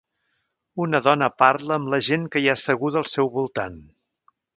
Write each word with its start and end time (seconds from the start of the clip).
Una 0.85 1.01
dona 1.07 1.27
parla 1.41 1.75
amb 1.77 1.91
la 1.95 1.99
gent 2.07 2.23
que 2.37 2.41
hi 2.45 2.49
ha 2.49 2.55
asseguda 2.61 2.99
al 3.03 3.07
seu 3.11 3.31
voltant. 3.37 3.77